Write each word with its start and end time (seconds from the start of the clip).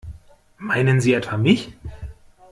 Meinen 0.57 0.99
Sie 0.99 1.13
etwa 1.13 1.37
mich? 1.37 1.73